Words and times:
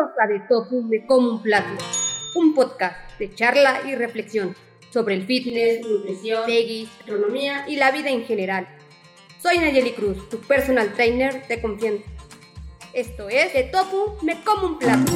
Bienvenidos 0.00 0.18
a 0.18 0.26
De 0.26 0.40
Tofu 0.48 0.82
Me 0.82 1.04
Como 1.04 1.30
un 1.30 1.42
Plato, 1.42 1.84
un 2.34 2.54
podcast 2.54 2.96
de 3.18 3.34
charla 3.34 3.82
y 3.86 3.94
reflexión 3.94 4.56
sobre 4.90 5.14
el 5.14 5.26
fitness, 5.26 5.86
nutrición, 5.86 6.46
veggies, 6.46 6.88
gastronomía 6.98 7.68
y 7.68 7.76
la 7.76 7.90
vida 7.90 8.08
en 8.08 8.24
general. 8.24 8.66
Soy 9.42 9.58
Nayeli 9.58 9.92
Cruz, 9.92 10.26
tu 10.30 10.38
personal 10.38 10.94
trainer 10.94 11.46
de 11.48 11.60
confianza. 11.60 12.04
Esto 12.94 13.28
es 13.28 13.52
De 13.52 13.64
Tofu 13.64 14.16
Me 14.22 14.42
Como 14.42 14.68
un 14.68 14.78
Plato. 14.78 15.12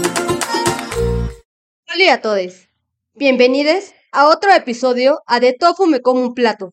Hola 1.90 2.12
a 2.12 2.20
todos. 2.20 2.68
Bienvenidos 3.14 3.94
a 4.12 4.28
otro 4.28 4.52
episodio 4.52 5.22
a 5.26 5.40
De 5.40 5.54
Tofu 5.54 5.86
Me 5.86 6.02
Como 6.02 6.20
un 6.20 6.34
Plato, 6.34 6.72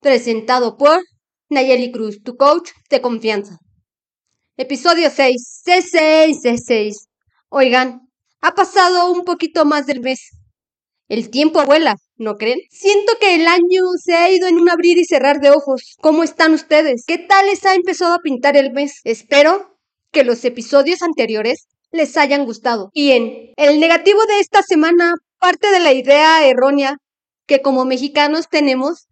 presentado 0.00 0.76
por 0.76 1.00
Nayeli 1.48 1.92
Cruz, 1.92 2.24
tu 2.24 2.36
coach 2.36 2.70
de 2.90 3.00
confianza. 3.00 3.58
Episodio 4.56 5.10
6. 5.10 5.62
C6, 5.64 6.42
C6. 6.42 7.11
Oigan, 7.54 8.08
ha 8.40 8.54
pasado 8.54 9.12
un 9.12 9.24
poquito 9.26 9.66
más 9.66 9.84
del 9.84 10.00
mes. 10.00 10.30
El 11.06 11.28
tiempo 11.28 11.62
vuela, 11.66 11.96
¿no 12.16 12.38
creen? 12.38 12.58
Siento 12.70 13.12
que 13.20 13.34
el 13.34 13.46
año 13.46 13.82
se 14.02 14.14
ha 14.14 14.30
ido 14.30 14.48
en 14.48 14.56
un 14.58 14.70
abrir 14.70 14.96
y 14.96 15.04
cerrar 15.04 15.38
de 15.38 15.50
ojos. 15.50 15.96
¿Cómo 16.00 16.22
están 16.22 16.54
ustedes? 16.54 17.04
¿Qué 17.06 17.18
tal 17.18 17.44
les 17.44 17.66
ha 17.66 17.74
empezado 17.74 18.14
a 18.14 18.20
pintar 18.20 18.56
el 18.56 18.72
mes? 18.72 19.02
Espero 19.04 19.76
que 20.12 20.24
los 20.24 20.42
episodios 20.46 21.02
anteriores 21.02 21.66
les 21.90 22.16
hayan 22.16 22.46
gustado. 22.46 22.88
Y 22.94 23.10
en 23.10 23.52
el 23.58 23.80
negativo 23.80 24.24
de 24.24 24.40
esta 24.40 24.62
semana 24.62 25.12
parte 25.38 25.70
de 25.70 25.80
la 25.80 25.92
idea 25.92 26.46
errónea 26.46 26.96
que 27.46 27.60
como 27.60 27.84
mexicanos 27.84 28.48
tenemos 28.48 29.08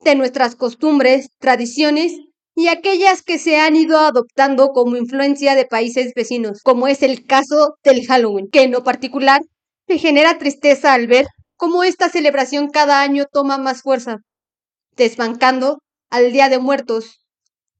de 0.00 0.16
nuestras 0.16 0.56
costumbres, 0.56 1.28
tradiciones 1.38 2.18
y 2.54 2.68
aquellas 2.68 3.22
que 3.22 3.38
se 3.38 3.58
han 3.58 3.76
ido 3.76 3.98
adoptando 3.98 4.68
como 4.68 4.96
influencia 4.96 5.54
de 5.54 5.66
países 5.66 6.12
vecinos, 6.14 6.60
como 6.62 6.86
es 6.86 7.02
el 7.02 7.26
caso 7.26 7.76
del 7.82 8.06
Halloween, 8.06 8.48
que 8.50 8.62
en 8.62 8.70
lo 8.70 8.84
particular 8.84 9.40
me 9.88 9.98
genera 9.98 10.38
tristeza 10.38 10.92
al 10.92 11.06
ver 11.06 11.26
cómo 11.56 11.82
esta 11.82 12.08
celebración 12.08 12.68
cada 12.70 13.00
año 13.00 13.24
toma 13.32 13.58
más 13.58 13.82
fuerza, 13.82 14.18
desbancando 14.96 15.78
al 16.10 16.32
Día 16.32 16.48
de 16.48 16.58
Muertos, 16.58 17.20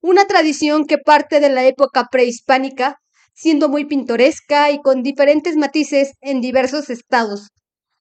una 0.00 0.27
tradición 0.27 0.86
que 0.86 0.98
parte 0.98 1.41
de 1.41 1.48
la 1.48 1.64
época 1.64 2.08
prehispánica, 2.11 2.98
siendo 3.33 3.69
muy 3.69 3.84
pintoresca 3.86 4.70
y 4.70 4.80
con 4.80 5.02
diferentes 5.02 5.56
matices 5.56 6.12
en 6.20 6.41
diversos 6.41 6.91
estados. 6.91 7.48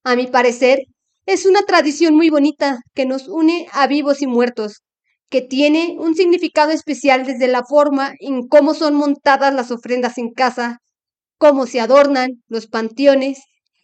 A 0.04 0.16
mi 0.16 0.28
parecer, 0.28 0.80
es 1.26 1.46
una 1.46 1.62
tradición 1.62 2.16
muy 2.16 2.30
bonita 2.30 2.80
que 2.94 3.06
nos 3.06 3.28
une 3.28 3.68
a 3.72 3.88
vivos 3.88 4.22
y 4.22 4.28
muertos, 4.28 4.82
que 5.34 5.42
tiene 5.42 5.96
un 5.98 6.14
significado 6.14 6.70
especial 6.70 7.26
desde 7.26 7.48
la 7.48 7.64
forma 7.64 8.14
en 8.20 8.48
cómo 8.48 8.76
son 8.76 8.94
montadas 8.94 9.52
las 9.52 9.72
ofrendas 9.72 10.20
en 10.20 10.32
casa, 10.32 10.78
cómo 11.40 11.66
se 11.66 11.80
adornan 11.80 12.44
los 12.50 12.68
panteones 12.68 13.40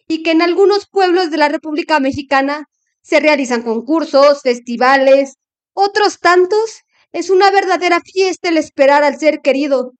y 0.06 0.22
que 0.22 0.30
en 0.30 0.42
algunos 0.42 0.86
pueblos 0.88 1.32
de 1.32 1.38
la 1.38 1.48
República 1.48 1.98
Mexicana 1.98 2.66
se 3.02 3.18
realizan 3.18 3.62
concursos, 3.62 4.42
festivales, 4.42 5.38
otros 5.72 6.20
tantos. 6.20 6.82
Es 7.10 7.30
una 7.30 7.50
verdadera 7.50 7.98
fiesta 8.00 8.48
el 8.48 8.56
esperar 8.56 9.02
al 9.02 9.18
ser 9.18 9.40
querido 9.40 9.90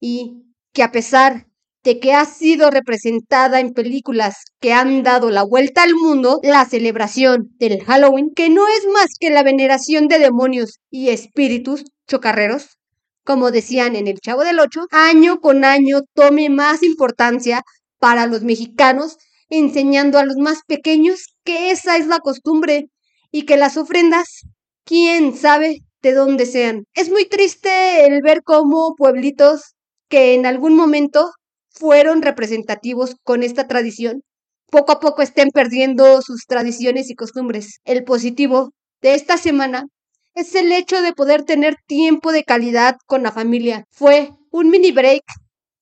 y 0.00 0.34
que 0.74 0.82
a 0.82 0.92
pesar 0.92 1.46
de 1.82 1.98
que 1.98 2.12
ha 2.12 2.24
sido 2.26 2.70
representada 2.70 3.60
en 3.60 3.72
películas 3.72 4.36
que 4.60 4.72
han 4.72 5.02
dado 5.02 5.30
la 5.30 5.42
vuelta 5.42 5.82
al 5.82 5.94
mundo, 5.94 6.40
la 6.42 6.64
celebración 6.66 7.50
del 7.58 7.82
Halloween, 7.84 8.32
que 8.34 8.50
no 8.50 8.68
es 8.68 8.86
más 8.92 9.08
que 9.18 9.30
la 9.30 9.42
veneración 9.42 10.06
de 10.08 10.18
demonios 10.18 10.80
y 10.90 11.08
espíritus 11.08 11.84
chocarreros, 12.06 12.78
como 13.24 13.50
decían 13.50 13.96
en 13.96 14.08
el 14.08 14.20
Chavo 14.20 14.44
del 14.44 14.60
Ocho, 14.60 14.86
año 14.90 15.40
con 15.40 15.64
año 15.64 16.00
tome 16.14 16.50
más 16.50 16.82
importancia 16.82 17.62
para 17.98 18.26
los 18.26 18.42
mexicanos, 18.42 19.16
enseñando 19.48 20.18
a 20.18 20.24
los 20.24 20.36
más 20.36 20.60
pequeños 20.66 21.34
que 21.44 21.70
esa 21.70 21.96
es 21.96 22.06
la 22.06 22.18
costumbre 22.18 22.86
y 23.30 23.42
que 23.46 23.56
las 23.56 23.76
ofrendas, 23.76 24.42
quién 24.84 25.36
sabe 25.36 25.78
de 26.02 26.12
dónde 26.12 26.46
sean. 26.46 26.84
Es 26.94 27.10
muy 27.10 27.26
triste 27.26 28.06
el 28.06 28.22
ver 28.22 28.42
cómo 28.42 28.94
pueblitos 28.96 29.74
que 30.08 30.34
en 30.34 30.46
algún 30.46 30.74
momento 30.74 31.30
fueron 31.70 32.22
representativos 32.22 33.16
con 33.22 33.42
esta 33.42 33.66
tradición, 33.66 34.22
poco 34.70 34.92
a 34.92 35.00
poco 35.00 35.22
estén 35.22 35.50
perdiendo 35.50 36.22
sus 36.22 36.46
tradiciones 36.46 37.10
y 37.10 37.14
costumbres. 37.14 37.80
El 37.84 38.04
positivo 38.04 38.72
de 39.00 39.14
esta 39.14 39.36
semana 39.36 39.86
es 40.34 40.54
el 40.54 40.72
hecho 40.72 41.02
de 41.02 41.12
poder 41.12 41.44
tener 41.44 41.76
tiempo 41.86 42.32
de 42.32 42.44
calidad 42.44 42.96
con 43.06 43.22
la 43.22 43.32
familia. 43.32 43.84
Fue 43.90 44.30
un 44.50 44.70
mini 44.70 44.92
break 44.92 45.24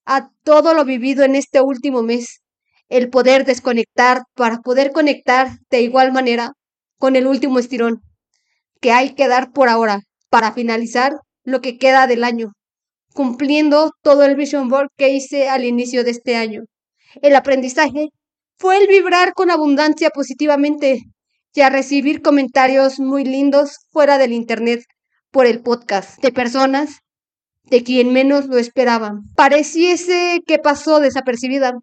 a 0.07 0.31
todo 0.43 0.75
lo 0.75 0.85
vivido 0.85 1.25
en 1.25 1.35
este 1.35 1.61
último 1.61 2.03
mes. 2.03 2.41
El 2.89 3.11
poder 3.11 3.45
desconectar 3.45 4.23
para 4.35 4.59
poder 4.59 4.93
conectar 4.93 5.59
de 5.71 5.83
igual 5.83 6.13
manera 6.13 6.53
con 6.99 7.17
el 7.17 7.27
último 7.27 7.59
estirón 7.59 8.01
que 8.81 8.93
hay 8.93 9.15
que 9.15 9.29
dar 9.29 9.53
por 9.53 9.69
ahora 9.69 10.01
para 10.31 10.53
finalizar 10.53 11.13
lo 11.45 11.61
que 11.61 11.79
queda 11.79 12.07
del 12.07 12.25
año 12.25 12.53
cumpliendo 13.15 13.93
todo 14.03 14.25
el 14.25 14.37
vision 14.37 14.69
board 14.69 14.89
que 14.97 15.11
hice 15.11 15.49
al 15.49 15.65
inicio 15.65 16.05
de 16.05 16.11
este 16.11 16.37
año. 16.37 16.63
El 17.23 17.35
aprendizaje 17.37 18.09
fue 18.59 18.79
el 18.79 18.87
vibrar 18.87 19.35
con 19.35 19.51
abundancia 19.51 20.11
positivamente 20.11 21.03
y 21.55 21.61
a 21.61 21.71
recibir 21.71 22.23
comentarios 22.23 23.01
muy 23.01 23.25
lindos 23.25 23.79
fuera 23.91 24.17
del 24.17 24.33
Internet 24.33 24.85
por 25.33 25.47
el 25.47 25.61
podcast 25.61 26.23
de 26.23 26.31
personas 26.31 27.01
de 27.65 27.83
quien 27.83 28.13
menos 28.13 28.47
lo 28.47 28.59
esperaban. 28.59 29.23
Pareciese 29.35 30.41
que 30.47 30.59
pasó 30.59 31.01
desapercibida 31.01 31.75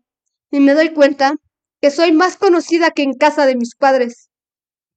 y 0.50 0.62
me 0.62 0.74
doy 0.74 0.94
cuenta 0.94 1.36
que 1.82 1.92
soy 1.92 2.14
más 2.14 2.38
conocida 2.38 2.92
que 2.92 3.04
en 3.04 3.14
casa 3.14 3.46
de 3.46 3.58
mis 3.58 3.76
padres. 3.76 4.30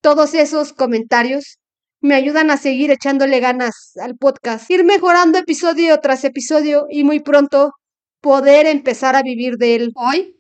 Todos 0.01 0.35
esos 0.35 0.73
comentarios 0.73 1.58
me 2.01 2.15
ayudan 2.15 2.51
a 2.51 2.57
seguir 2.57 2.91
echándole 2.91 3.41
ganas 3.41 3.93
al 4.01 4.17
podcast, 4.17 4.71
ir 4.71 4.85
mejorando 4.85 5.39
episodio 5.39 5.99
tras 6.01 6.25
episodio 6.25 6.87
y 6.89 7.03
muy 7.03 7.21
pronto 7.21 7.73
poder 8.21 8.67
empezar 8.67 9.17
a 9.17 9.23
vivir 9.23 9.57
de 9.57 9.75
él. 9.75 9.93
Hoy 9.97 10.37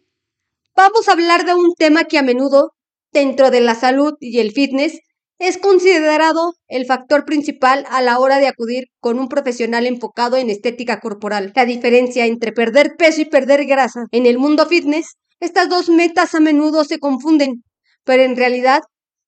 vamos 0.76 1.08
a 1.08 1.12
hablar 1.12 1.44
de 1.44 1.54
un 1.54 1.74
tema 1.76 2.04
que 2.04 2.18
a 2.18 2.22
menudo, 2.22 2.72
dentro 3.12 3.50
de 3.50 3.60
la 3.60 3.74
salud 3.74 4.14
y 4.20 4.38
el 4.38 4.52
fitness, 4.52 5.00
es 5.40 5.58
considerado 5.58 6.54
el 6.68 6.86
factor 6.86 7.24
principal 7.24 7.86
a 7.90 8.02
la 8.02 8.18
hora 8.18 8.38
de 8.38 8.48
acudir 8.48 8.84
con 9.00 9.18
un 9.18 9.28
profesional 9.28 9.86
enfocado 9.86 10.36
en 10.36 10.50
estética 10.50 11.00
corporal. 11.00 11.52
La 11.54 11.64
diferencia 11.64 12.26
entre 12.26 12.52
perder 12.52 12.94
peso 12.96 13.20
y 13.20 13.24
perder 13.24 13.64
grasa 13.66 14.06
en 14.12 14.26
el 14.26 14.38
mundo 14.38 14.66
fitness, 14.66 15.16
estas 15.40 15.68
dos 15.68 15.88
metas 15.88 16.34
a 16.34 16.40
menudo 16.40 16.84
se 16.84 16.98
confunden, 16.98 17.62
pero 18.04 18.22
en 18.22 18.36
realidad 18.36 18.80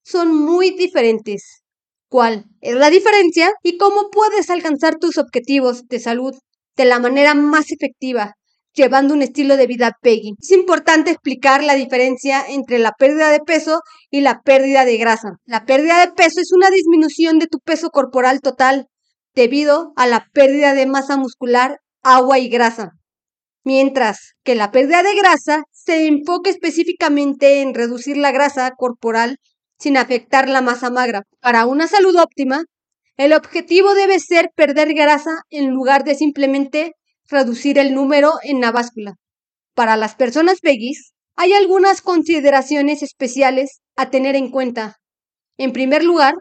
son 0.03 0.35
muy 0.35 0.71
diferentes 0.71 1.60
cuál 2.11 2.45
es 2.61 2.75
la 2.75 2.91
diferencia 2.91 3.53
y 3.63 3.79
cómo 3.79 4.11
puedes 4.11 4.51
alcanzar 4.51 4.97
tus 4.97 5.17
objetivos 5.17 5.87
de 5.87 6.01
salud 6.01 6.35
de 6.77 6.85
la 6.85 6.99
manera 6.99 7.35
más 7.35 7.71
efectiva, 7.71 8.35
llevando 8.75 9.15
un 9.15 9.23
estilo 9.23 9.57
de 9.57 9.67
vida 9.67 9.93
Peggy. 10.03 10.33
Es 10.41 10.51
importante 10.51 11.13
explicar 11.13 11.63
la 11.63 11.75
diferencia 11.75 12.45
entre 12.47 12.79
la 12.79 12.93
pérdida 12.99 13.31
de 13.31 13.41
peso 13.41 13.81
y 14.11 14.21
la 14.21 14.41
pérdida 14.41 14.85
de 14.85 14.99
grasa. 14.99 15.37
La 15.45 15.65
pérdida 15.65 16.05
de 16.05 16.13
peso 16.13 16.41
es 16.41 16.53
una 16.53 16.69
disminución 16.71 17.39
de 17.39 17.47
tu 17.47 17.59
peso 17.61 17.91
corporal 17.91 18.41
total 18.41 18.89
debido 19.35 19.93
a 19.97 20.07
la 20.09 20.27
pérdida 20.33 20.75
de 20.75 20.87
masa 20.87 21.17
muscular, 21.17 21.79
agua 22.03 22.41
y 22.41 22.49
grasa. 22.49 22.91
Mientras 23.63 24.33
que 24.43 24.57
la 24.57 24.73
pérdida 24.73 25.03
de 25.05 25.15
grasa 25.15 25.63
se 25.71 26.07
enfoca 26.07 26.51
específicamente 26.51 27.61
en 27.61 27.75
reducir 27.75 28.17
la 28.17 28.33
grasa 28.33 28.73
corporal 28.77 29.37
sin 29.81 29.97
afectar 29.97 30.49
la 30.49 30.61
masa 30.61 30.91
magra. 30.91 31.23
Para 31.41 31.67
una 31.67 31.89
salud 31.89 32.15
óptima, 32.17 32.65
el 33.17 33.33
objetivo 33.33 33.95
debe 33.95 34.21
ser 34.21 34.51
perder 34.55 34.95
grasa 34.95 35.43
en 35.49 35.71
lugar 35.71 36.05
de 36.05 36.15
simplemente 36.15 36.93
reducir 37.29 37.79
el 37.79 37.95
número 37.95 38.35
en 38.43 38.61
la 38.61 38.73
báscula. 38.73 39.15
Para 39.75 39.97
las 39.97 40.15
personas 40.15 40.59
veggies, 40.63 41.13
hay 41.37 41.55
algunas 41.55 42.03
consideraciones 42.03 43.03
especiales 43.03 43.81
a 43.97 44.11
tener 44.11 44.37
en 44.37 44.51
cuenta. 44.51 44.97
En 45.57 45.73
primer 45.73 46.05
lugar, 46.05 46.35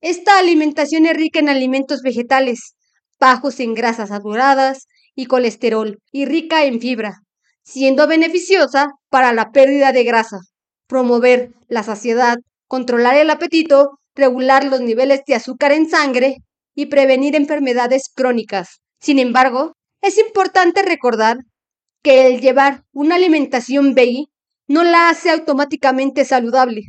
esta 0.00 0.38
alimentación 0.38 1.06
es 1.06 1.16
rica 1.16 1.40
en 1.40 1.48
alimentos 1.48 2.02
vegetales, 2.02 2.74
bajos 3.18 3.58
en 3.58 3.74
grasas 3.74 4.10
saturadas 4.10 4.86
y 5.14 5.26
colesterol, 5.26 5.98
y 6.12 6.26
rica 6.26 6.64
en 6.64 6.80
fibra, 6.80 7.20
siendo 7.64 8.06
beneficiosa 8.06 8.88
para 9.08 9.32
la 9.32 9.50
pérdida 9.50 9.92
de 9.92 10.04
grasa 10.04 10.38
promover 10.86 11.52
la 11.68 11.82
saciedad, 11.82 12.38
controlar 12.66 13.16
el 13.16 13.30
apetito, 13.30 13.98
regular 14.14 14.64
los 14.64 14.80
niveles 14.80 15.22
de 15.26 15.34
azúcar 15.34 15.72
en 15.72 15.88
sangre 15.88 16.38
y 16.74 16.86
prevenir 16.86 17.36
enfermedades 17.36 18.10
crónicas. 18.14 18.80
Sin 19.00 19.18
embargo, 19.18 19.74
es 20.00 20.18
importante 20.18 20.82
recordar 20.82 21.38
que 22.02 22.26
el 22.26 22.40
llevar 22.40 22.84
una 22.92 23.16
alimentación 23.16 23.94
veggie 23.94 24.26
no 24.66 24.84
la 24.84 25.08
hace 25.08 25.30
automáticamente 25.30 26.24
saludable. 26.24 26.82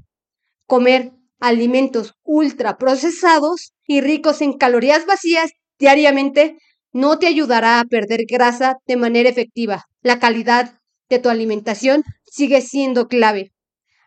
Comer 0.67 1.11
alimentos 1.39 2.13
ultraprocesados 2.23 3.73
y 3.85 4.01
ricos 4.01 4.41
en 4.41 4.53
calorías 4.53 5.05
vacías 5.05 5.51
diariamente 5.77 6.57
no 6.91 7.19
te 7.19 7.27
ayudará 7.27 7.79
a 7.79 7.85
perder 7.85 8.25
grasa 8.27 8.77
de 8.87 8.97
manera 8.97 9.29
efectiva. 9.29 9.85
La 10.01 10.19
calidad 10.19 10.79
de 11.09 11.19
tu 11.19 11.29
alimentación 11.29 12.03
sigue 12.23 12.61
siendo 12.61 13.07
clave. 13.07 13.51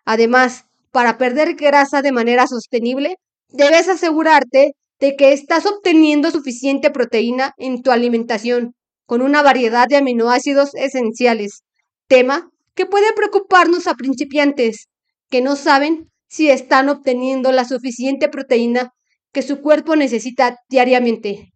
Además, 0.08 0.64
para 0.90 1.18
perder 1.18 1.54
grasa 1.54 2.00
de 2.00 2.12
manera 2.12 2.46
sostenible, 2.46 3.16
debes 3.50 3.90
asegurarte 3.90 4.72
de 4.98 5.16
que 5.16 5.34
estás 5.34 5.66
obteniendo 5.66 6.30
suficiente 6.30 6.90
proteína 6.90 7.52
en 7.58 7.82
tu 7.82 7.90
alimentación, 7.90 8.72
con 9.04 9.20
una 9.20 9.42
variedad 9.42 9.86
de 9.86 9.96
aminoácidos 9.98 10.70
esenciales, 10.76 11.60
tema 12.06 12.48
que 12.74 12.86
puede 12.86 13.12
preocuparnos 13.12 13.86
a 13.86 13.96
principiantes 13.96 14.86
que 15.28 15.42
no 15.42 15.56
saben 15.56 16.10
si 16.26 16.48
están 16.48 16.88
obteniendo 16.88 17.52
la 17.52 17.66
suficiente 17.66 18.30
proteína 18.30 18.92
que 19.30 19.42
su 19.42 19.60
cuerpo 19.60 19.94
necesita 19.94 20.56
diariamente. 20.70 21.52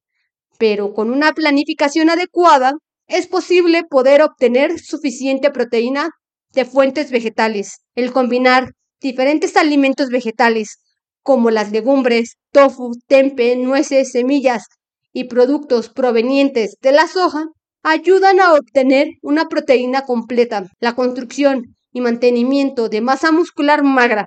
Pero 0.59 0.93
con 0.93 1.11
una 1.11 1.33
planificación 1.33 2.11
adecuada, 2.11 2.75
es 3.07 3.29
posible 3.29 3.85
poder 3.89 4.21
obtener 4.21 4.79
suficiente 4.79 5.51
proteína 5.51 6.11
de 6.53 6.65
fuentes 6.65 7.11
vegetales. 7.11 7.81
El 7.95 8.13
combinar 8.13 8.73
diferentes 9.01 9.57
alimentos 9.57 10.09
vegetales 10.09 10.79
como 11.23 11.51
las 11.51 11.71
legumbres, 11.71 12.37
tofu, 12.51 12.93
tempe, 13.07 13.57
nueces, 13.57 14.13
semillas 14.13 14.65
y 15.13 15.25
productos 15.25 15.89
provenientes 15.89 16.77
de 16.81 16.93
la 16.93 17.07
soja 17.07 17.47
ayudan 17.83 18.41
a 18.41 18.55
obtener 18.55 19.09
una 19.23 19.49
proteína 19.49 20.03
completa, 20.03 20.71
la 20.81 20.95
construcción 20.95 21.77
y 21.93 22.01
mantenimiento 22.01 22.89
de 22.89 23.01
masa 23.01 23.33
muscular 23.33 23.83
magra. 23.83 24.27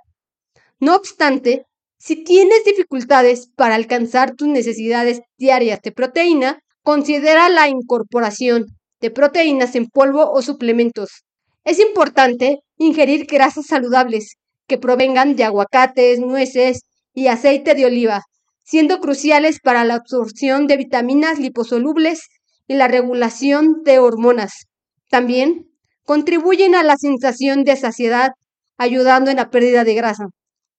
No 0.79 0.95
obstante, 0.95 1.65
si 1.97 2.23
tienes 2.23 2.63
dificultades 2.65 3.49
para 3.55 3.75
alcanzar 3.75 4.35
tus 4.35 4.47
necesidades 4.47 5.21
diarias 5.37 5.79
de 5.81 5.91
proteína, 5.91 6.59
considera 6.83 7.49
la 7.49 7.67
incorporación 7.67 8.65
de 9.01 9.09
proteínas 9.11 9.75
en 9.75 9.87
polvo 9.87 10.29
o 10.31 10.41
suplementos. 10.41 11.23
Es 11.65 11.79
importante 11.79 12.59
ingerir 12.77 13.25
grasas 13.25 13.65
saludables 13.65 14.35
que 14.67 14.77
provengan 14.77 15.35
de 15.35 15.45
aguacates, 15.45 16.19
nueces 16.19 16.81
y 17.11 17.25
aceite 17.25 17.73
de 17.73 17.87
oliva, 17.87 18.21
siendo 18.63 18.99
cruciales 18.99 19.59
para 19.59 19.83
la 19.83 19.95
absorción 19.95 20.67
de 20.67 20.77
vitaminas 20.77 21.39
liposolubles 21.39 22.27
y 22.67 22.75
la 22.75 22.87
regulación 22.87 23.81
de 23.83 23.97
hormonas. 23.97 24.67
También 25.09 25.67
contribuyen 26.03 26.75
a 26.75 26.83
la 26.83 26.97
sensación 26.97 27.63
de 27.63 27.75
saciedad, 27.75 28.31
ayudando 28.77 29.31
en 29.31 29.37
la 29.37 29.49
pérdida 29.49 29.83
de 29.83 29.95
grasa. 29.95 30.27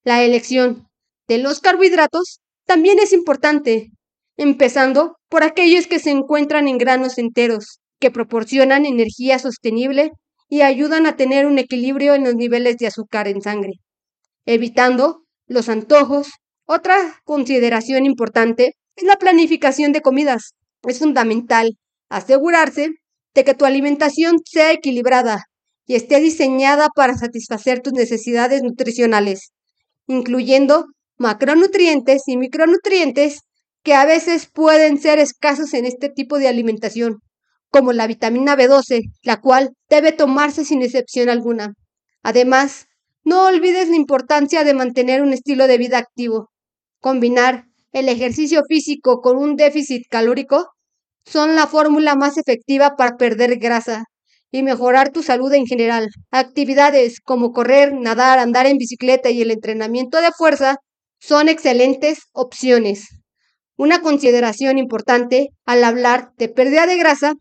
La 0.05 0.23
elección 0.23 0.87
de 1.27 1.37
los 1.37 1.59
carbohidratos 1.59 2.39
también 2.65 2.99
es 2.99 3.11
importante, 3.11 3.91
empezando 4.37 5.17
por 5.27 5.43
aquellos 5.43 5.87
que 5.87 5.99
se 5.99 6.11
encuentran 6.11 6.69
en 6.69 6.77
granos 6.77 7.17
enteros, 7.17 7.81
que 7.99 8.09
proporcionan 8.09 8.85
energía 8.85 9.37
sostenible 9.37 10.13
y 10.49 10.61
ayudan 10.61 11.05
a 11.05 11.15
tener 11.15 11.45
un 11.45 11.59
equilibrio 11.59 12.15
en 12.15 12.23
los 12.23 12.35
niveles 12.35 12.77
de 12.77 12.87
azúcar 12.87 13.27
en 13.27 13.41
sangre, 13.41 13.73
evitando 14.45 15.23
los 15.47 15.69
antojos. 15.69 16.29
Otra 16.65 17.21
consideración 17.23 18.05
importante 18.05 18.75
es 18.95 19.03
la 19.03 19.17
planificación 19.17 19.91
de 19.91 20.01
comidas. 20.01 20.53
Es 20.83 20.99
fundamental 20.99 21.77
asegurarse 22.09 22.91
de 23.33 23.43
que 23.43 23.53
tu 23.53 23.65
alimentación 23.65 24.37
sea 24.45 24.71
equilibrada 24.71 25.45
y 25.85 25.95
esté 25.95 26.19
diseñada 26.19 26.89
para 26.95 27.15
satisfacer 27.15 27.81
tus 27.81 27.93
necesidades 27.93 28.63
nutricionales, 28.63 29.51
incluyendo 30.07 30.85
macronutrientes 31.17 32.23
y 32.27 32.37
micronutrientes 32.37 33.41
que 33.83 33.93
a 33.93 34.05
veces 34.05 34.47
pueden 34.47 34.99
ser 34.99 35.19
escasos 35.19 35.73
en 35.73 35.85
este 35.85 36.09
tipo 36.09 36.39
de 36.39 36.47
alimentación 36.47 37.19
como 37.69 37.93
la 37.93 38.07
vitamina 38.07 38.55
B12, 38.55 39.01
la 39.23 39.39
cual 39.41 39.71
debe 39.89 40.11
tomarse 40.11 40.65
sin 40.65 40.81
excepción 40.81 41.29
alguna. 41.29 41.73
Además, 42.23 42.87
no 43.23 43.45
olvides 43.45 43.89
la 43.89 43.95
importancia 43.95 44.63
de 44.63 44.73
mantener 44.73 45.21
un 45.21 45.33
estilo 45.33 45.67
de 45.67 45.77
vida 45.77 45.97
activo. 45.97 46.49
Combinar 47.01 47.65
el 47.91 48.09
ejercicio 48.09 48.63
físico 48.67 49.21
con 49.21 49.37
un 49.37 49.55
déficit 49.55 50.03
calórico 50.09 50.69
son 51.25 51.55
la 51.55 51.67
fórmula 51.67 52.15
más 52.15 52.37
efectiva 52.37 52.95
para 52.95 53.17
perder 53.17 53.57
grasa 53.57 54.05
y 54.51 54.63
mejorar 54.63 55.09
tu 55.11 55.23
salud 55.23 55.53
en 55.53 55.65
general. 55.65 56.07
Actividades 56.31 57.19
como 57.19 57.51
correr, 57.51 57.93
nadar, 57.93 58.39
andar 58.39 58.65
en 58.65 58.77
bicicleta 58.77 59.29
y 59.29 59.41
el 59.41 59.51
entrenamiento 59.51 60.21
de 60.21 60.31
fuerza 60.31 60.77
son 61.19 61.49
excelentes 61.49 62.19
opciones. 62.31 63.07
Una 63.75 64.01
consideración 64.01 64.77
importante 64.77 65.49
al 65.65 65.83
hablar 65.83 66.31
de 66.37 66.49
pérdida 66.49 66.87
de 66.87 66.97
grasa 66.97 67.33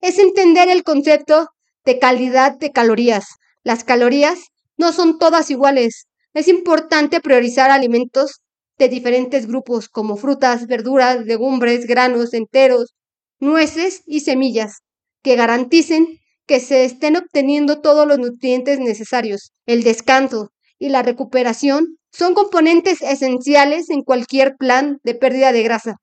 es 0.00 0.18
entender 0.18 0.68
el 0.68 0.82
concepto 0.84 1.48
de 1.84 1.98
calidad 1.98 2.58
de 2.58 2.72
calorías. 2.72 3.26
Las 3.64 3.84
calorías 3.84 4.38
no 4.76 4.92
son 4.92 5.18
todas 5.18 5.50
iguales. 5.50 6.06
Es 6.34 6.48
importante 6.48 7.20
priorizar 7.20 7.70
alimentos 7.70 8.40
de 8.78 8.88
diferentes 8.88 9.46
grupos 9.46 9.88
como 9.88 10.16
frutas, 10.16 10.66
verduras, 10.66 11.24
legumbres, 11.24 11.86
granos 11.86 12.32
enteros, 12.32 12.94
nueces 13.40 14.02
y 14.06 14.20
semillas, 14.20 14.82
que 15.22 15.36
garanticen 15.36 16.18
que 16.46 16.60
se 16.60 16.84
estén 16.84 17.16
obteniendo 17.16 17.80
todos 17.80 18.06
los 18.06 18.18
nutrientes 18.18 18.78
necesarios. 18.78 19.52
El 19.66 19.82
descanso 19.82 20.50
y 20.78 20.88
la 20.88 21.02
recuperación 21.02 21.98
son 22.12 22.34
componentes 22.34 23.02
esenciales 23.02 23.90
en 23.90 24.02
cualquier 24.02 24.56
plan 24.56 24.98
de 25.02 25.14
pérdida 25.14 25.52
de 25.52 25.62
grasa. 25.62 25.96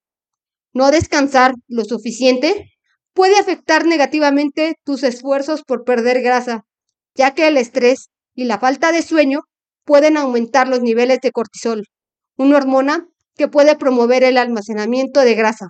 No 0.73 0.91
descansar 0.91 1.55
lo 1.67 1.85
suficiente 1.85 2.71
puede 3.15 3.39
afectar 3.39 3.85
negativamente 3.85 4.75
tus 4.83 5.01
esfuerzos 5.03 5.63
por 5.63 5.85
perder 5.85 6.21
grasa, 6.21 6.65
ya 7.15 7.33
que 7.33 7.47
el 7.47 7.57
estrés 7.57 8.09
y 8.35 8.43
la 8.43 8.59
falta 8.59 8.91
de 8.91 9.01
sueño 9.01 9.39
pueden 9.85 10.17
aumentar 10.17 10.67
los 10.67 10.81
niveles 10.81 11.19
de 11.21 11.31
cortisol, 11.31 11.85
una 12.37 12.57
hormona 12.57 13.07
que 13.37 13.47
puede 13.47 13.77
promover 13.77 14.23
el 14.23 14.37
almacenamiento 14.37 15.21
de 15.21 15.33
grasa. 15.33 15.67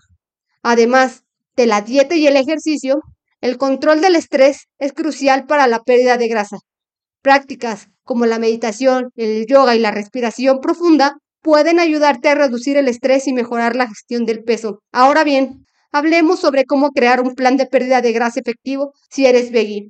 Además 0.64 1.24
de 1.56 1.68
la 1.68 1.82
dieta 1.82 2.16
y 2.16 2.26
el 2.26 2.36
ejercicio, 2.36 2.96
el 3.42 3.58
control 3.58 4.02
del 4.02 4.16
estrés 4.16 4.66
es 4.80 4.94
crucial 4.94 5.46
para 5.46 5.68
la 5.68 5.84
pérdida 5.84 6.18
de 6.18 6.28
grasa. 6.28 6.58
Prácticas 7.22 7.90
como 8.04 8.26
la 8.26 8.40
meditación, 8.40 9.12
el 9.16 9.46
yoga 9.46 9.76
y 9.76 9.80
la 9.80 9.92
respiración 9.92 10.62
profunda 10.62 11.18
pueden 11.44 11.80
ayudarte 11.80 12.30
a 12.30 12.36
reducir 12.36 12.76
el 12.78 12.88
estrés 12.88 13.28
y 13.28 13.34
mejorar 13.34 13.76
la 13.76 13.88
gestión 13.88 14.26
del 14.26 14.44
peso. 14.44 14.80
Ahora 14.92 15.24
bien, 15.24 15.66
hablemos 15.92 16.40
sobre 16.40 16.66
cómo 16.66 16.92
crear 16.92 17.22
un 17.22 17.36
plan 17.36 17.58
de 17.58 17.66
pérdida 17.66 18.02
de 18.02 18.12
grasa 18.12 18.40
efectivo 18.40 18.94
si 19.10 19.26
eres 19.26 19.52
veggie. 19.52 19.90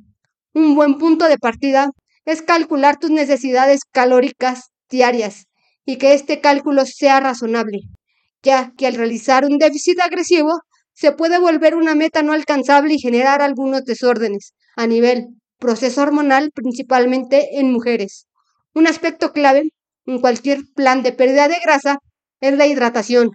Un 0.53 0.75
buen 0.75 0.97
punto 0.97 1.27
de 1.27 1.37
partida 1.37 1.91
es 2.25 2.41
calcular 2.41 2.97
tus 2.97 3.11
necesidades 3.11 3.81
calóricas 3.91 4.71
diarias 4.89 5.45
y 5.85 5.97
que 5.97 6.13
este 6.13 6.41
cálculo 6.41 6.85
sea 6.85 7.19
razonable, 7.19 7.81
ya 8.41 8.71
que 8.77 8.87
al 8.87 8.95
realizar 8.95 9.45
un 9.45 9.57
déficit 9.57 9.99
agresivo 10.01 10.59
se 10.93 11.11
puede 11.11 11.39
volver 11.39 11.75
una 11.75 11.93
meta 11.93 12.23
no 12.23 12.33
alcanzable 12.33 12.93
y 12.93 12.99
generar 12.99 13.41
algunos 13.41 13.83
desórdenes 13.83 14.53
a 14.75 14.87
nivel 14.87 15.27
proceso 15.59 16.01
hormonal, 16.01 16.51
principalmente 16.53 17.59
en 17.59 17.71
mujeres. 17.71 18.27
Un 18.73 18.87
aspecto 18.87 19.31
clave 19.31 19.69
en 20.05 20.19
cualquier 20.19 20.59
plan 20.75 21.03
de 21.03 21.11
pérdida 21.11 21.47
de 21.47 21.59
grasa 21.63 21.99
es 22.39 22.55
la 22.57 22.67
hidratación, 22.67 23.31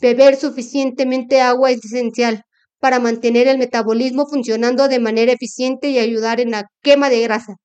Beber 0.00 0.36
suficientemente 0.36 1.40
agua 1.40 1.70
es 1.70 1.84
esencial 1.84 2.42
para 2.80 2.98
mantener 2.98 3.46
el 3.46 3.58
metabolismo 3.58 4.26
funcionando 4.26 4.88
de 4.88 4.98
manera 4.98 5.32
eficiente 5.32 5.88
y 5.88 5.98
ayudar 5.98 6.40
en 6.40 6.50
la 6.50 6.66
quema 6.82 7.08
de 7.08 7.22
grasa. 7.22 7.56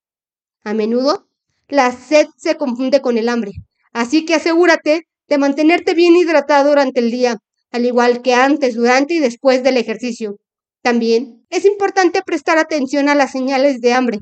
A 0.63 0.73
menudo, 0.73 1.27
la 1.67 1.91
sed 1.91 2.27
se 2.37 2.55
confunde 2.55 3.01
con 3.01 3.17
el 3.17 3.29
hambre, 3.29 3.51
así 3.91 4.25
que 4.25 4.35
asegúrate 4.35 5.07
de 5.27 5.37
mantenerte 5.37 5.93
bien 5.93 6.15
hidratado 6.15 6.69
durante 6.69 6.99
el 6.99 7.11
día, 7.11 7.37
al 7.71 7.85
igual 7.85 8.21
que 8.21 8.33
antes, 8.33 8.75
durante 8.75 9.15
y 9.15 9.19
después 9.19 9.63
del 9.63 9.77
ejercicio. 9.77 10.37
También 10.81 11.45
es 11.49 11.65
importante 11.65 12.21
prestar 12.21 12.57
atención 12.57 13.09
a 13.09 13.15
las 13.15 13.31
señales 13.31 13.81
de 13.81 13.93
hambre, 13.93 14.19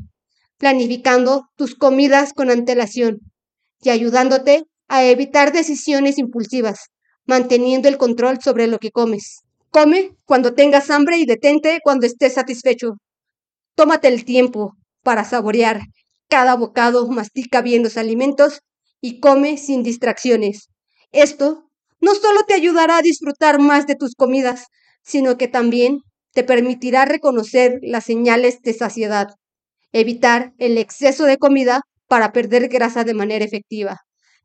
planificando 0.57 1.47
tus 1.55 1.75
comidas 1.75 2.33
con 2.33 2.49
antelación 2.49 3.19
y 3.81 3.89
ayudándote 3.89 4.63
a 4.87 5.03
evitar 5.05 5.51
decisiones 5.51 6.17
impulsivas 6.17 6.89
manteniendo 7.27 7.87
el 7.87 7.97
control 7.97 8.39
sobre 8.41 8.67
lo 8.67 8.79
que 8.79 8.91
comes. 8.91 9.41
Come 9.69 10.15
cuando 10.25 10.53
tengas 10.53 10.89
hambre 10.89 11.17
y 11.17 11.25
detente 11.25 11.79
cuando 11.83 12.07
estés 12.07 12.33
satisfecho. 12.33 12.95
Tómate 13.75 14.07
el 14.07 14.25
tiempo 14.25 14.73
para 15.03 15.23
saborear 15.23 15.81
cada 16.29 16.55
bocado, 16.55 17.07
mastica 17.09 17.61
bien 17.61 17.83
los 17.83 17.97
alimentos 17.97 18.61
y 19.01 19.19
come 19.19 19.57
sin 19.57 19.83
distracciones. 19.83 20.69
Esto 21.11 21.69
no 21.99 22.15
solo 22.15 22.43
te 22.47 22.53
ayudará 22.53 22.97
a 22.97 23.01
disfrutar 23.01 23.59
más 23.59 23.87
de 23.87 23.95
tus 23.95 24.15
comidas, 24.15 24.65
sino 25.03 25.37
que 25.37 25.47
también 25.47 25.99
te 26.33 26.43
permitirá 26.43 27.05
reconocer 27.05 27.79
las 27.81 28.05
señales 28.05 28.61
de 28.61 28.73
saciedad, 28.73 29.27
evitar 29.91 30.53
el 30.57 30.77
exceso 30.77 31.25
de 31.25 31.37
comida 31.37 31.81
para 32.07 32.31
perder 32.31 32.67
grasa 32.67 33.03
de 33.03 33.13
manera 33.13 33.45
efectiva. 33.45 34.01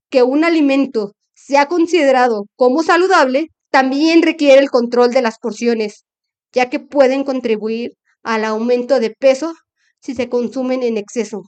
Que 0.09 0.23
un 0.23 0.45
alimento 0.45 1.13
sea 1.45 1.67
considerado 1.67 2.47
como 2.57 2.83
saludable, 2.83 3.49
también 3.71 4.23
requiere 4.23 4.61
el 4.61 4.71
control 4.71 5.11
de 5.13 5.23
las 5.23 5.39
porciones, 5.39 6.05
ya 6.53 6.71
que 6.71 6.81
pueden 6.81 7.25
contribuir 7.25 7.93
al 8.23 8.45
aumento 8.45 9.01
de 9.01 9.11
peso 9.11 9.55
si 10.01 10.15
se 10.15 10.29
consumen 10.29 10.83
en 10.83 10.97
exceso. 10.99 11.43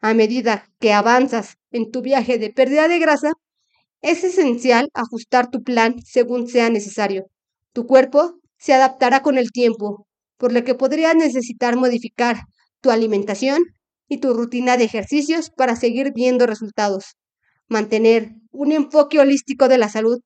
A 0.00 0.14
medida 0.14 0.68
que 0.80 0.92
avanzas 0.92 1.56
en 1.70 1.90
tu 1.90 2.02
viaje 2.02 2.38
de 2.38 2.50
pérdida 2.50 2.88
de 2.88 2.98
grasa, 2.98 3.32
es 4.02 4.22
esencial 4.22 4.90
ajustar 4.92 5.50
tu 5.50 5.62
plan 5.62 5.96
según 6.04 6.46
sea 6.46 6.68
necesario. 6.68 7.24
Tu 7.72 7.86
cuerpo 7.86 8.38
se 8.58 8.74
adaptará 8.74 9.22
con 9.22 9.38
el 9.38 9.50
tiempo, 9.50 10.06
por 10.36 10.52
lo 10.52 10.62
que 10.62 10.74
podrías 10.74 11.16
necesitar 11.16 11.76
modificar 11.76 12.42
tu 12.82 12.90
alimentación 12.90 13.62
y 14.08 14.18
tu 14.18 14.34
rutina 14.34 14.76
de 14.76 14.84
ejercicios 14.84 15.50
para 15.50 15.74
seguir 15.74 16.12
viendo 16.14 16.46
resultados. 16.46 17.16
Mantener 17.68 18.34
un 18.54 18.70
enfoque 18.70 19.18
holístico 19.18 19.66
de 19.68 19.78
la 19.78 19.88
salud 19.88 20.20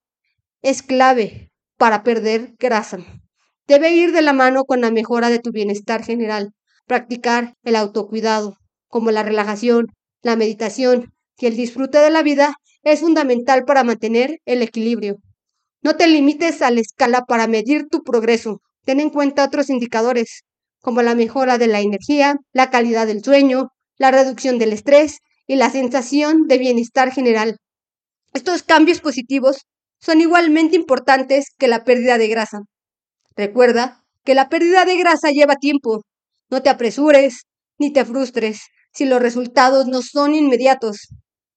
es 0.60 0.82
clave 0.82 1.50
para 1.78 2.02
perder 2.02 2.54
grasa. 2.58 2.98
Debe 3.66 3.92
ir 3.94 4.12
de 4.12 4.20
la 4.20 4.34
mano 4.34 4.64
con 4.64 4.82
la 4.82 4.90
mejora 4.90 5.30
de 5.30 5.38
tu 5.38 5.50
bienestar 5.50 6.04
general. 6.04 6.52
Practicar 6.86 7.54
el 7.64 7.74
autocuidado, 7.74 8.56
como 8.86 9.10
la 9.10 9.22
relajación, 9.22 9.86
la 10.22 10.36
meditación 10.36 11.12
y 11.38 11.46
el 11.46 11.56
disfrute 11.56 11.98
de 11.98 12.10
la 12.10 12.22
vida, 12.22 12.54
es 12.82 13.00
fundamental 13.00 13.64
para 13.64 13.82
mantener 13.82 14.40
el 14.44 14.62
equilibrio. 14.62 15.16
No 15.82 15.96
te 15.96 16.06
limites 16.06 16.60
a 16.60 16.70
la 16.70 16.80
escala 16.80 17.22
para 17.22 17.46
medir 17.46 17.88
tu 17.88 18.02
progreso. 18.02 18.60
Ten 18.84 19.00
en 19.00 19.10
cuenta 19.10 19.44
otros 19.44 19.70
indicadores, 19.70 20.42
como 20.82 21.00
la 21.00 21.14
mejora 21.14 21.56
de 21.56 21.66
la 21.66 21.80
energía, 21.80 22.36
la 22.52 22.68
calidad 22.68 23.06
del 23.06 23.24
sueño, 23.24 23.70
la 23.96 24.10
reducción 24.10 24.58
del 24.58 24.72
estrés 24.74 25.18
y 25.46 25.56
la 25.56 25.70
sensación 25.70 26.46
de 26.46 26.58
bienestar 26.58 27.10
general. 27.10 27.58
Estos 28.32 28.62
cambios 28.62 29.00
positivos 29.00 29.66
son 30.00 30.20
igualmente 30.20 30.76
importantes 30.76 31.46
que 31.58 31.68
la 31.68 31.84
pérdida 31.84 32.18
de 32.18 32.28
grasa. 32.28 32.60
Recuerda 33.36 34.04
que 34.24 34.34
la 34.34 34.48
pérdida 34.48 34.84
de 34.84 34.96
grasa 34.96 35.30
lleva 35.30 35.56
tiempo. 35.56 36.02
No 36.50 36.62
te 36.62 36.70
apresures 36.70 37.42
ni 37.78 37.92
te 37.92 38.04
frustres 38.04 38.60
si 38.92 39.06
los 39.06 39.22
resultados 39.22 39.86
no 39.86 40.02
son 40.02 40.34
inmediatos. 40.34 41.08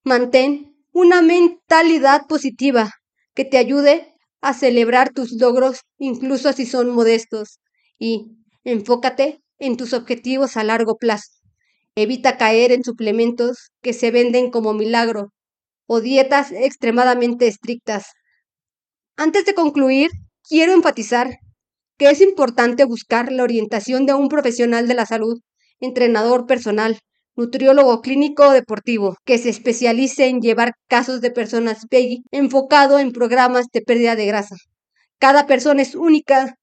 Mantén 0.03 0.75
una 0.93 1.21
mentalidad 1.21 2.27
positiva 2.27 2.91
que 3.33 3.45
te 3.45 3.57
ayude 3.57 4.13
a 4.41 4.53
celebrar 4.53 5.11
tus 5.13 5.31
logros 5.39 5.81
incluso 5.97 6.51
si 6.53 6.65
son 6.65 6.89
modestos 6.89 7.59
y 7.99 8.37
enfócate 8.63 9.41
en 9.59 9.77
tus 9.77 9.93
objetivos 9.93 10.57
a 10.57 10.63
largo 10.63 10.97
plazo. 10.97 11.29
Evita 11.95 12.37
caer 12.37 12.71
en 12.71 12.83
suplementos 12.83 13.71
que 13.81 13.93
se 13.93 14.11
venden 14.11 14.49
como 14.49 14.73
milagro 14.73 15.31
o 15.93 15.99
dietas 15.99 16.53
extremadamente 16.53 17.47
estrictas. 17.47 18.13
Antes 19.17 19.43
de 19.43 19.53
concluir, 19.53 20.09
quiero 20.47 20.71
enfatizar 20.71 21.27
que 21.97 22.09
es 22.09 22.21
importante 22.21 22.85
buscar 22.85 23.29
la 23.29 23.43
orientación 23.43 24.05
de 24.05 24.13
un 24.13 24.29
profesional 24.29 24.87
de 24.87 24.93
la 24.93 25.05
salud, 25.05 25.41
entrenador 25.81 26.45
personal, 26.45 26.97
nutriólogo 27.35 27.99
clínico 27.99 28.51
deportivo, 28.51 29.17
que 29.25 29.37
se 29.37 29.49
especialice 29.49 30.27
en 30.27 30.39
llevar 30.39 30.71
casos 30.87 31.19
de 31.19 31.29
personas 31.29 31.85
PEGI 31.89 32.23
enfocado 32.31 32.97
en 32.97 33.11
programas 33.11 33.65
de 33.73 33.81
pérdida 33.81 34.15
de 34.15 34.27
grasa. 34.27 34.55
Cada 35.19 35.45
persona 35.45 35.81
es 35.81 35.93
única 35.93 36.55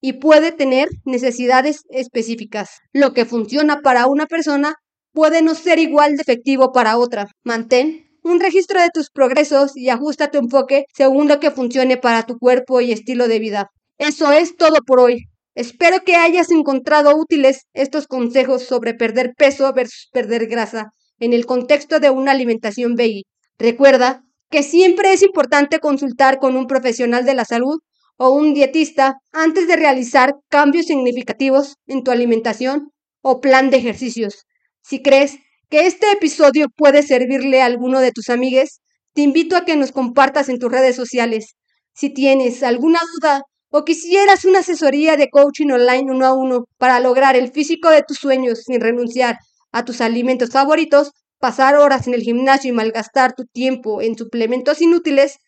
y 0.00 0.12
puede 0.12 0.52
tener 0.52 0.88
necesidades 1.04 1.82
específicas. 1.90 2.78
Lo 2.92 3.14
que 3.14 3.24
funciona 3.24 3.80
para 3.80 4.06
una 4.06 4.26
persona 4.26 4.76
puede 5.12 5.42
no 5.42 5.56
ser 5.56 5.80
igual 5.80 6.14
de 6.14 6.22
efectivo 6.22 6.70
para 6.70 6.98
otra. 6.98 7.26
Mantén 7.42 8.05
un 8.26 8.40
registro 8.40 8.80
de 8.80 8.90
tus 8.90 9.10
progresos 9.10 9.76
y 9.76 9.88
ajusta 9.88 10.30
tu 10.32 10.38
enfoque 10.38 10.86
según 10.92 11.28
lo 11.28 11.38
que 11.38 11.52
funcione 11.52 11.96
para 11.96 12.24
tu 12.24 12.38
cuerpo 12.38 12.80
y 12.80 12.90
estilo 12.90 13.28
de 13.28 13.38
vida. 13.38 13.70
Eso 13.98 14.32
es 14.32 14.56
todo 14.56 14.78
por 14.84 14.98
hoy. 14.98 15.26
Espero 15.54 16.00
que 16.04 16.16
hayas 16.16 16.50
encontrado 16.50 17.16
útiles 17.16 17.66
estos 17.72 18.08
consejos 18.08 18.64
sobre 18.64 18.94
perder 18.94 19.32
peso 19.36 19.72
versus 19.72 20.08
perder 20.12 20.48
grasa 20.48 20.90
en 21.20 21.32
el 21.32 21.46
contexto 21.46 22.00
de 22.00 22.10
una 22.10 22.32
alimentación 22.32 22.96
veggie. 22.96 23.22
Recuerda 23.58 24.22
que 24.50 24.64
siempre 24.64 25.12
es 25.12 25.22
importante 25.22 25.78
consultar 25.78 26.38
con 26.40 26.56
un 26.56 26.66
profesional 26.66 27.24
de 27.24 27.34
la 27.34 27.44
salud 27.44 27.78
o 28.18 28.30
un 28.30 28.54
dietista 28.54 29.18
antes 29.32 29.68
de 29.68 29.76
realizar 29.76 30.34
cambios 30.48 30.86
significativos 30.86 31.76
en 31.86 32.02
tu 32.02 32.10
alimentación 32.10 32.90
o 33.22 33.40
plan 33.40 33.70
de 33.70 33.76
ejercicios. 33.76 34.46
Si 34.82 35.00
crees 35.00 35.38
que 35.68 35.86
este 35.86 36.12
episodio 36.12 36.66
puede 36.76 37.02
servirle 37.02 37.60
a 37.60 37.66
alguno 37.66 38.00
de 38.00 38.12
tus 38.12 38.30
amigues, 38.30 38.80
te 39.14 39.22
invito 39.22 39.56
a 39.56 39.64
que 39.64 39.76
nos 39.76 39.92
compartas 39.92 40.48
en 40.48 40.58
tus 40.58 40.70
redes 40.70 40.94
sociales. 40.94 41.56
Si 41.94 42.10
tienes 42.10 42.62
alguna 42.62 43.00
duda 43.14 43.42
o 43.70 43.84
quisieras 43.84 44.44
una 44.44 44.60
asesoría 44.60 45.16
de 45.16 45.28
coaching 45.28 45.70
online 45.70 46.12
uno 46.12 46.26
a 46.26 46.34
uno 46.34 46.64
para 46.78 47.00
lograr 47.00 47.34
el 47.34 47.50
físico 47.50 47.90
de 47.90 48.02
tus 48.02 48.18
sueños 48.18 48.62
sin 48.64 48.80
renunciar 48.80 49.38
a 49.72 49.84
tus 49.84 50.00
alimentos 50.00 50.50
favoritos, 50.50 51.10
pasar 51.38 51.74
horas 51.76 52.06
en 52.06 52.14
el 52.14 52.22
gimnasio 52.22 52.70
y 52.70 52.72
malgastar 52.72 53.34
tu 53.34 53.44
tiempo 53.44 54.00
en 54.00 54.16
suplementos 54.16 54.80
inútiles, 54.80 55.38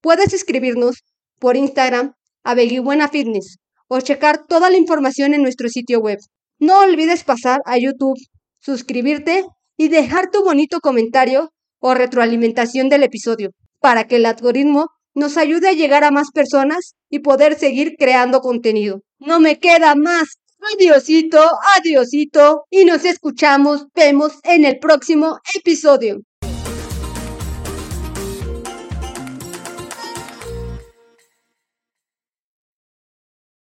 puedes 0.00 0.32
escribirnos 0.32 1.04
por 1.38 1.56
Instagram 1.56 2.14
a 2.42 2.54
Buena 2.82 3.08
Fitness 3.08 3.58
o 3.88 4.00
checar 4.00 4.46
toda 4.46 4.70
la 4.70 4.76
información 4.76 5.34
en 5.34 5.42
nuestro 5.42 5.68
sitio 5.68 6.00
web. 6.00 6.18
No 6.58 6.80
olvides 6.80 7.24
pasar 7.24 7.60
a 7.64 7.78
YouTube, 7.78 8.18
suscribirte 8.60 9.44
y 9.80 9.88
dejar 9.88 10.30
tu 10.30 10.44
bonito 10.44 10.80
comentario 10.80 11.54
o 11.78 11.94
retroalimentación 11.94 12.90
del 12.90 13.02
episodio 13.02 13.52
para 13.80 14.06
que 14.06 14.16
el 14.16 14.26
algoritmo 14.26 14.88
nos 15.14 15.38
ayude 15.38 15.70
a 15.70 15.72
llegar 15.72 16.04
a 16.04 16.10
más 16.10 16.32
personas 16.32 16.96
y 17.08 17.20
poder 17.20 17.58
seguir 17.58 17.94
creando 17.98 18.42
contenido. 18.42 19.00
No 19.18 19.40
me 19.40 19.58
queda 19.58 19.94
más. 19.94 20.36
Adiosito, 20.74 21.40
adiosito 21.78 22.64
y 22.68 22.84
nos 22.84 23.06
escuchamos, 23.06 23.86
vemos 23.94 24.34
en 24.44 24.66
el 24.66 24.78
próximo 24.78 25.38
episodio. 25.54 26.20